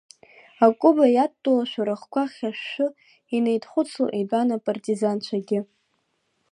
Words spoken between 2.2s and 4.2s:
хьышьшьы, инеидхәыцло